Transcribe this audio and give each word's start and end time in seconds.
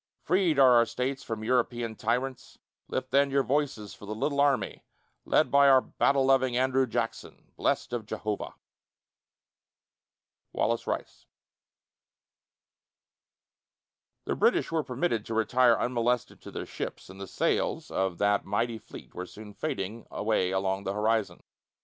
Freed 0.23 0.57
are 0.57 0.71
our 0.77 0.85
States 0.87 1.21
from 1.21 1.43
European 1.43 1.95
tyrants: 1.95 2.57
Lift 2.87 3.11
then 3.11 3.29
your 3.29 3.43
voices 3.43 3.93
for 3.93 4.07
the 4.07 4.15
little 4.15 4.39
army 4.41 4.83
Led 5.25 5.51
by 5.51 5.67
our 5.69 5.79
battle 5.79 6.25
loving 6.25 6.57
Andrew 6.57 6.87
Jackson, 6.87 7.51
Blest 7.55 7.93
of 7.93 8.07
Jehovah. 8.07 8.55
WALLACE 10.53 10.87
RICE. 10.87 11.27
The 14.25 14.35
British 14.35 14.71
were 14.71 14.83
permitted 14.83 15.23
to 15.27 15.35
retire 15.35 15.75
unmolested 15.77 16.41
to 16.41 16.49
their 16.49 16.65
ships, 16.65 17.07
and 17.07 17.21
the 17.21 17.27
sails 17.27 17.91
of 17.91 18.17
that 18.17 18.43
mighty 18.43 18.79
fleet 18.79 19.13
were 19.13 19.27
soon 19.27 19.53
fading 19.53 20.07
away 20.09 20.49
along 20.49 20.83
the 20.83 20.93
horizon. 20.93 21.43